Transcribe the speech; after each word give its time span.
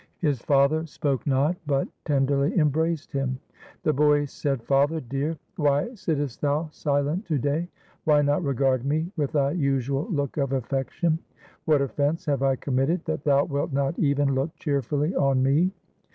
His 0.17 0.41
father 0.41 0.87
spoke 0.87 1.27
not, 1.27 1.57
but 1.67 1.87
tenderly 2.05 2.57
embraced 2.57 3.11
him. 3.11 3.37
The 3.83 3.93
boy 3.93 4.25
said,' 4.25 4.63
Father 4.63 4.99
dear, 4.99 5.37
why 5.57 5.93
sittest 5.93 6.41
thou 6.41 6.69
silent 6.71 7.27
to 7.27 7.37
day? 7.37 7.69
Why 8.05 8.23
not 8.23 8.43
regard 8.43 8.83
me 8.83 9.11
with 9.15 9.33
thy 9.33 9.51
usual 9.51 10.07
look 10.09 10.37
of 10.37 10.53
affection? 10.53 11.19
What 11.65 11.83
offence 11.83 12.25
have 12.25 12.41
I 12.41 12.55
committed 12.55 13.05
that 13.05 13.23
thou 13.25 13.43
wilt 13.43 13.73
not 13.73 13.99
even 13.99 14.33
look 14.33 14.55
cheerfully 14.55 15.13
on 15.15 15.43
me?' 15.43 15.71